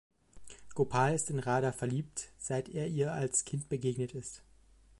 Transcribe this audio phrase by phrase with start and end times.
[0.73, 4.41] Gopal ist in Radha verliebt, seit er ihr als Kind begegnet ist.